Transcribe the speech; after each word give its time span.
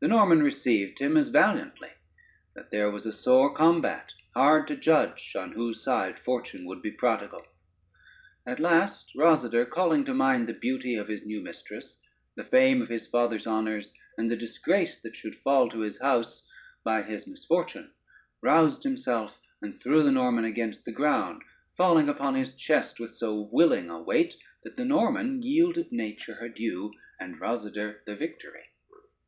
The 0.00 0.08
Norman 0.08 0.42
received 0.42 0.98
him 0.98 1.16
as 1.16 1.28
valiantly, 1.28 1.90
that 2.56 2.72
there 2.72 2.90
was 2.90 3.06
a 3.06 3.12
sore 3.12 3.54
combat, 3.54 4.12
hard 4.34 4.66
to 4.66 4.74
judge 4.74 5.36
on 5.38 5.52
whose 5.52 5.84
side 5.84 6.18
fortune 6.18 6.64
would 6.66 6.82
be 6.82 6.90
prodigal. 6.90 7.44
At 8.44 8.58
last 8.58 9.12
Rosader, 9.16 9.64
calling 9.66 10.04
to 10.06 10.12
mind 10.12 10.48
the 10.48 10.54
beauty 10.54 10.96
of 10.96 11.06
his 11.06 11.24
new 11.24 11.40
mistress, 11.40 11.96
the 12.34 12.42
fame 12.42 12.82
of 12.82 12.88
his 12.88 13.06
father's 13.06 13.46
honors, 13.46 13.92
and 14.18 14.28
the 14.28 14.34
disgrace 14.36 14.98
that 15.04 15.14
should 15.14 15.36
fall 15.38 15.68
to 15.70 15.78
his 15.82 16.00
house 16.00 16.44
by 16.82 17.02
his 17.04 17.28
misfortune, 17.28 17.92
roused 18.42 18.82
himself 18.82 19.38
and 19.62 19.80
threw 19.80 20.02
the 20.02 20.10
Norman 20.10 20.44
against 20.46 20.84
the 20.84 20.90
ground, 20.90 21.42
falling 21.76 22.08
upon 22.08 22.34
his 22.34 22.56
chest 22.56 22.98
with 22.98 23.14
so 23.14 23.48
willing 23.52 23.88
a 23.88 24.02
weight, 24.02 24.36
that 24.64 24.76
the 24.76 24.84
Norman 24.84 25.44
yielded 25.44 25.92
nature 25.92 26.34
her 26.34 26.48
due, 26.48 26.90
and 27.20 27.38
Rosader 27.40 28.00
the 28.04 28.16
victory. 28.16 28.64